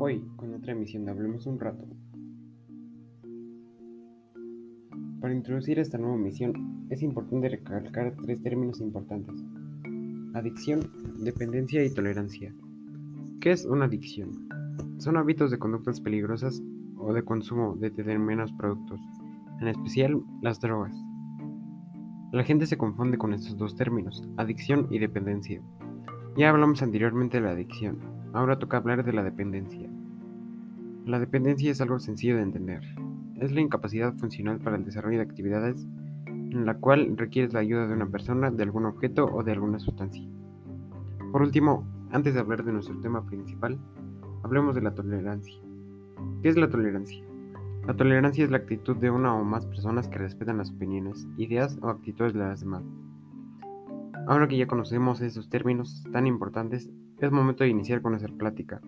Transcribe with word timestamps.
Hoy, 0.00 0.22
con 0.36 0.54
otra 0.54 0.70
emisión 0.70 1.04
de 1.04 1.10
Hablemos 1.10 1.44
un 1.46 1.58
rato. 1.58 1.84
Para 5.20 5.34
introducir 5.34 5.80
esta 5.80 5.98
nueva 5.98 6.14
emisión, 6.14 6.86
es 6.88 7.02
importante 7.02 7.48
recalcar 7.48 8.14
tres 8.24 8.40
términos 8.40 8.80
importantes. 8.80 9.34
Adicción, 10.34 10.88
dependencia 11.18 11.84
y 11.84 11.92
tolerancia. 11.92 12.54
¿Qué 13.40 13.50
es 13.50 13.66
una 13.66 13.86
adicción? 13.86 14.48
Son 14.98 15.16
hábitos 15.16 15.50
de 15.50 15.58
conductas 15.58 16.00
peligrosas 16.00 16.62
o 16.96 17.12
de 17.12 17.24
consumo 17.24 17.74
de 17.74 17.90
determinados 17.90 18.52
productos, 18.52 19.00
en 19.60 19.66
especial 19.66 20.22
las 20.42 20.60
drogas. 20.60 20.94
La 22.30 22.44
gente 22.44 22.66
se 22.66 22.78
confunde 22.78 23.18
con 23.18 23.32
estos 23.32 23.56
dos 23.56 23.74
términos, 23.74 24.22
adicción 24.36 24.86
y 24.92 25.00
dependencia. 25.00 25.60
Ya 26.36 26.50
hablamos 26.50 26.82
anteriormente 26.82 27.38
de 27.38 27.44
la 27.44 27.50
adicción, 27.50 27.98
ahora 28.32 28.58
toca 28.58 28.76
hablar 28.76 29.04
de 29.04 29.12
la 29.12 29.24
dependencia. 29.24 29.88
La 31.04 31.18
dependencia 31.18 31.70
es 31.70 31.80
algo 31.80 31.98
sencillo 31.98 32.36
de 32.36 32.42
entender. 32.42 32.82
Es 33.36 33.52
la 33.52 33.60
incapacidad 33.60 34.14
funcional 34.14 34.58
para 34.58 34.76
el 34.76 34.84
desarrollo 34.84 35.18
de 35.18 35.24
actividades 35.24 35.86
en 36.26 36.66
la 36.66 36.74
cual 36.74 37.16
requieres 37.16 37.52
la 37.52 37.60
ayuda 37.60 37.86
de 37.86 37.94
una 37.94 38.06
persona, 38.06 38.50
de 38.50 38.62
algún 38.62 38.86
objeto 38.86 39.26
o 39.26 39.42
de 39.42 39.52
alguna 39.52 39.78
sustancia. 39.78 40.26
Por 41.32 41.42
último, 41.42 41.86
antes 42.10 42.34
de 42.34 42.40
hablar 42.40 42.64
de 42.64 42.72
nuestro 42.72 42.98
tema 43.00 43.24
principal, 43.26 43.78
hablemos 44.42 44.74
de 44.74 44.82
la 44.82 44.94
tolerancia. 44.94 45.60
¿Qué 46.42 46.48
es 46.48 46.56
la 46.56 46.70
tolerancia? 46.70 47.22
La 47.86 47.94
tolerancia 47.94 48.44
es 48.44 48.50
la 48.50 48.58
actitud 48.58 48.96
de 48.96 49.10
una 49.10 49.34
o 49.34 49.44
más 49.44 49.66
personas 49.66 50.08
que 50.08 50.18
respetan 50.18 50.58
las 50.58 50.70
opiniones, 50.70 51.26
ideas 51.36 51.78
o 51.82 51.88
actitudes 51.88 52.34
de 52.34 52.40
las 52.40 52.60
demás. 52.60 52.84
Ahora 54.28 54.46
que 54.46 54.58
ya 54.58 54.66
conocemos 54.66 55.22
esos 55.22 55.48
términos 55.48 56.04
tan 56.12 56.26
importantes, 56.26 56.90
es 57.18 57.32
momento 57.32 57.64
de 57.64 57.70
iniciar 57.70 58.02
con 58.02 58.12
nuestra 58.12 58.30
plática. 58.34 58.82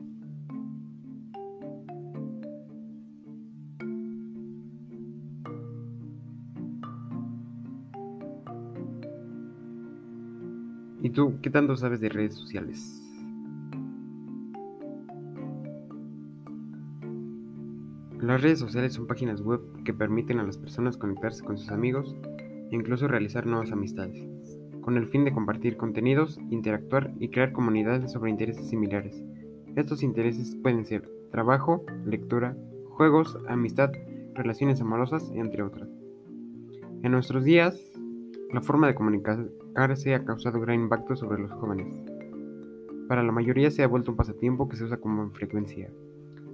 ¿Y 11.02 11.08
tú 11.08 11.38
qué 11.40 11.48
tanto 11.48 11.74
sabes 11.74 12.00
de 12.00 12.10
redes 12.10 12.34
sociales? 12.34 13.02
Las 18.20 18.42
redes 18.42 18.58
sociales 18.58 18.92
son 18.92 19.06
páginas 19.06 19.40
web 19.40 19.62
que 19.86 19.94
permiten 19.94 20.38
a 20.38 20.44
las 20.44 20.58
personas 20.58 20.98
conectarse 20.98 21.42
con 21.42 21.56
sus 21.56 21.70
amigos 21.70 22.14
e 22.70 22.76
incluso 22.76 23.08
realizar 23.08 23.46
nuevas 23.46 23.72
amistades, 23.72 24.59
con 24.82 24.96
el 24.96 25.06
fin 25.08 25.24
de 25.24 25.32
compartir 25.32 25.76
contenidos, 25.76 26.38
interactuar 26.50 27.12
y 27.18 27.28
crear 27.28 27.52
comunidades 27.52 28.12
sobre 28.12 28.30
intereses 28.30 28.68
similares. 28.68 29.22
Estos 29.76 30.02
intereses 30.02 30.56
pueden 30.62 30.84
ser 30.84 31.08
trabajo, 31.30 31.84
lectura, 32.04 32.56
juegos, 32.90 33.38
amistad, 33.48 33.90
relaciones 34.34 34.80
amorosas, 34.80 35.30
entre 35.34 35.62
otras. 35.62 35.88
En 37.02 37.12
nuestros 37.12 37.44
días, 37.44 37.80
la 38.52 38.60
forma 38.60 38.86
de 38.86 38.94
comunicarse 38.94 40.14
ha 40.14 40.24
causado 40.24 40.60
gran 40.60 40.80
impacto 40.80 41.16
sobre 41.16 41.40
los 41.40 41.52
jóvenes. 41.52 41.86
Para 43.08 43.22
la 43.22 43.32
mayoría 43.32 43.70
se 43.70 43.82
ha 43.82 43.88
vuelto 43.88 44.10
un 44.10 44.16
pasatiempo 44.16 44.68
que 44.68 44.76
se 44.76 44.84
usa 44.84 44.98
como 44.98 45.30
frecuencia 45.30 45.90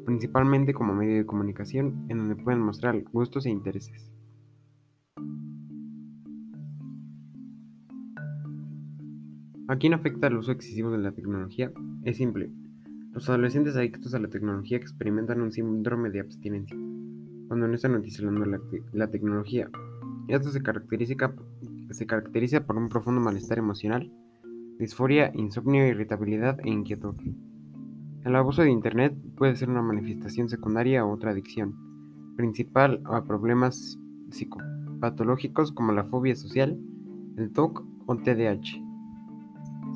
principalmente 0.07 0.73
como 0.73 0.95
medio 0.95 1.17
de 1.17 1.27
comunicación 1.27 2.07
en 2.09 2.19
donde 2.19 2.37
pueden 2.37 2.61
mostrar 2.61 3.03
gustos 3.13 3.45
e 3.45 3.51
intereses. 3.51 4.11
¿A 9.69 9.79
quién 9.79 9.95
afecta 9.95 10.29
el 10.29 10.37
uso 10.37 10.53
excesivo 10.53 10.93
de 10.93 10.99
la 10.99 11.11
tecnología? 11.11 11.73
Es 12.05 12.19
simple. 12.19 12.53
Los 13.13 13.29
adolescentes 13.29 13.75
adictos 13.75 14.15
a 14.15 14.21
la 14.21 14.29
tecnología 14.29 14.77
experimentan 14.77 15.41
un 15.41 15.51
síndrome 15.51 16.11
de 16.11 16.21
abstinencia 16.21 16.77
cuando 17.49 17.67
no 17.67 17.75
están 17.75 17.97
utilizando 17.97 18.45
la, 18.45 18.61
la 18.93 19.11
tecnología. 19.11 19.69
Esto 20.29 20.51
se 20.51 20.63
caracteriza, 20.63 22.61
por 22.65 22.77
un 22.77 22.89
profundo 22.89 23.21
malestar 23.21 23.59
emocional, 23.59 24.13
disforia, 24.79 25.33
insomnio, 25.35 25.89
irritabilidad 25.89 26.61
e 26.61 26.71
inquietud. 26.71 27.17
El 28.25 28.37
abuso 28.37 28.63
de 28.63 28.71
Internet 28.71 29.17
puede 29.37 29.57
ser 29.57 29.69
una 29.69 29.83
manifestación 29.83 30.49
secundaria 30.49 31.05
o 31.05 31.13
otra 31.13 31.33
adicción, 31.33 31.75
principal 32.37 33.01
a 33.05 33.25
problemas 33.25 33.99
psicopatológicos 34.31 35.73
como 35.73 35.93
la 35.93 36.05
fobia 36.05 36.37
social, 36.37 36.79
el 37.37 37.53
TOC 37.53 37.85
o 38.07 38.17
TDAH. 38.17 38.86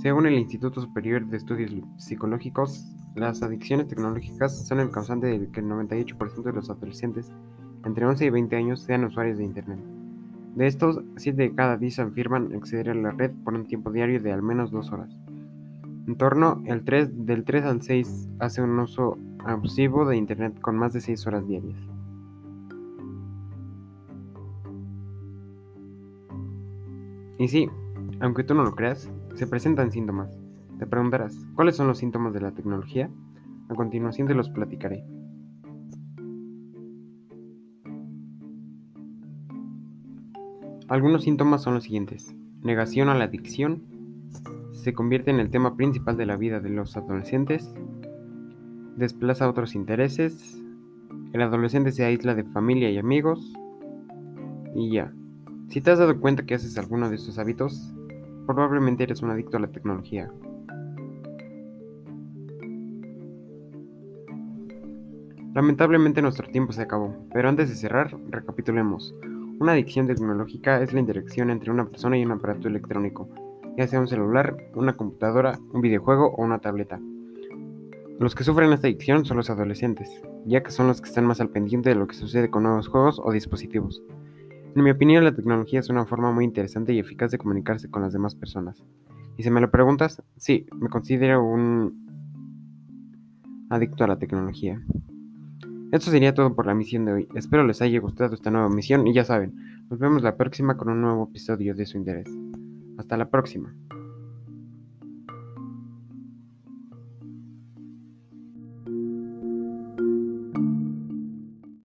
Según 0.00 0.25
el 0.25 0.38
Instituto 0.38 0.81
Superior 0.81 1.27
de 1.27 1.37
Estudios 1.37 1.72
Psicológicos, 1.99 2.91
las 3.15 3.43
adicciones 3.43 3.87
tecnológicas 3.87 4.66
son 4.66 4.81
el 4.81 4.91
causante 4.91 5.27
de 5.27 5.50
que 5.50 5.61
el 5.61 5.66
98% 5.66 6.43
de 6.43 6.53
los 6.55 6.71
adolescentes 6.71 7.31
entre 7.84 8.06
11 8.06 8.25
y 8.25 8.31
20 8.31 8.56
años 8.56 8.81
sean 8.81 9.05
usuarios 9.05 9.37
de 9.37 9.44
Internet. 9.44 9.78
De 10.55 10.66
estos, 10.66 11.03
7 11.16 11.43
de 11.43 11.55
cada 11.55 11.77
10 11.77 11.99
afirman 11.99 12.55
acceder 12.55 12.88
a 12.88 12.94
la 12.94 13.11
red 13.11 13.31
por 13.44 13.53
un 13.53 13.66
tiempo 13.66 13.93
diario 13.93 14.22
de 14.22 14.33
al 14.33 14.43
menos 14.43 14.71
2 14.71 14.91
horas. 14.91 15.15
En 16.06 16.17
torno 16.17 16.62
el 16.65 16.82
3, 16.82 17.27
del 17.27 17.44
3 17.44 17.65
al 17.67 17.82
6 17.82 18.31
hace 18.38 18.62
un 18.62 18.78
uso 18.78 19.19
abusivo 19.44 20.06
de 20.06 20.17
Internet 20.17 20.59
con 20.62 20.78
más 20.78 20.94
de 20.94 21.03
6 21.03 21.27
horas 21.27 21.47
diarias. 21.47 21.78
Y 27.38 27.49
sí, 27.49 27.69
aunque 28.21 28.44
tú 28.44 28.55
no 28.55 28.62
lo 28.62 28.75
creas, 28.75 29.11
se 29.34 29.46
presentan 29.46 29.91
síntomas. 29.92 30.38
Te 30.78 30.86
preguntarás, 30.86 31.46
¿cuáles 31.54 31.76
son 31.76 31.86
los 31.86 31.98
síntomas 31.98 32.32
de 32.32 32.41
la 32.41 32.52
tecnología? 32.52 33.10
A 33.68 33.74
continuación 33.74 34.26
te 34.26 34.34
los 34.34 34.50
platicaré. 34.50 35.04
Algunos 40.88 41.22
síntomas 41.22 41.62
son 41.62 41.74
los 41.74 41.84
siguientes. 41.84 42.34
Negación 42.62 43.08
a 43.08 43.14
la 43.14 43.24
adicción, 43.24 43.82
se 44.72 44.92
convierte 44.92 45.30
en 45.30 45.38
el 45.38 45.50
tema 45.50 45.76
principal 45.76 46.16
de 46.16 46.26
la 46.26 46.36
vida 46.36 46.60
de 46.60 46.70
los 46.70 46.96
adolescentes, 46.96 47.72
desplaza 48.96 49.48
otros 49.48 49.74
intereses, 49.74 50.60
el 51.32 51.42
adolescente 51.42 51.92
se 51.92 52.04
aísla 52.04 52.34
de 52.34 52.44
familia 52.44 52.90
y 52.90 52.98
amigos, 52.98 53.52
y 54.74 54.90
ya. 54.90 55.12
Si 55.69 55.80
te 55.80 55.90
has 55.90 55.98
dado 55.98 56.19
cuenta 56.20 56.44
que 56.44 56.54
haces 56.54 56.76
alguno 56.76 57.08
de 57.08 57.16
estos 57.16 57.38
hábitos, 57.38 57.94
probablemente 58.55 59.05
eres 59.05 59.22
un 59.22 59.31
adicto 59.31 59.56
a 59.56 59.61
la 59.61 59.69
tecnología. 59.69 60.31
Lamentablemente 65.55 66.22
nuestro 66.22 66.49
tiempo 66.49 66.72
se 66.72 66.83
acabó, 66.83 67.15
pero 67.33 67.49
antes 67.49 67.69
de 67.69 67.75
cerrar, 67.75 68.16
recapitulemos. 68.28 69.15
Una 69.59 69.72
adicción 69.72 70.06
tecnológica 70.06 70.81
es 70.81 70.93
la 70.93 71.00
interacción 71.00 71.50
entre 71.50 71.71
una 71.71 71.87
persona 71.87 72.16
y 72.16 72.25
un 72.25 72.33
aparato 72.33 72.69
electrónico, 72.69 73.28
ya 73.77 73.87
sea 73.88 74.00
un 74.00 74.06
celular, 74.06 74.56
una 74.75 74.97
computadora, 74.97 75.59
un 75.72 75.81
videojuego 75.81 76.34
o 76.34 76.44
una 76.44 76.61
tableta. 76.61 77.00
Los 78.21 78.34
que 78.34 78.44
sufren 78.44 78.72
esta 78.72 78.87
adicción 78.87 79.25
son 79.25 79.38
los 79.38 79.50
adolescentes, 79.50 80.22
ya 80.44 80.62
que 80.62 80.71
son 80.71 80.87
los 80.87 81.00
que 81.00 81.09
están 81.09 81.25
más 81.25 81.41
al 81.41 81.49
pendiente 81.49 81.88
de 81.88 81.97
lo 81.97 82.06
que 82.06 82.15
sucede 82.15 82.50
con 82.50 82.62
nuevos 82.62 82.88
juegos 82.88 83.21
o 83.22 83.32
dispositivos. 83.32 84.03
En 84.76 84.84
mi 84.84 84.91
opinión, 84.91 85.25
la 85.25 85.34
tecnología 85.34 85.81
es 85.81 85.91
una 85.91 86.06
forma 86.06 86.31
muy 86.31 86.44
interesante 86.44 86.92
y 86.92 87.00
eficaz 87.00 87.32
de 87.32 87.38
comunicarse 87.38 87.91
con 87.91 88.03
las 88.03 88.12
demás 88.12 88.36
personas. 88.36 88.84
Y 89.36 89.42
si 89.42 89.50
me 89.50 89.60
lo 89.60 89.70
preguntas, 89.70 90.22
sí, 90.36 90.66
me 90.78 90.88
considero 90.88 91.42
un 91.44 92.06
adicto 93.69 94.04
a 94.04 94.06
la 94.06 94.19
tecnología. 94.19 94.81
Esto 95.90 96.12
sería 96.12 96.34
todo 96.34 96.55
por 96.55 96.67
la 96.67 96.75
misión 96.75 97.05
de 97.05 97.12
hoy. 97.12 97.28
Espero 97.34 97.67
les 97.67 97.82
haya 97.82 97.99
gustado 97.99 98.34
esta 98.34 98.52
nueva 98.52 98.69
misión 98.69 99.08
y 99.08 99.12
ya 99.12 99.25
saben, 99.25 99.55
nos 99.90 99.99
vemos 99.99 100.22
la 100.22 100.37
próxima 100.37 100.76
con 100.76 100.88
un 100.88 101.00
nuevo 101.00 101.25
episodio 101.28 101.75
de 101.75 101.87
su 101.87 101.96
interés. 101.99 102.28
Hasta 102.96 103.17
la 103.17 103.28
próxima. 103.28 103.75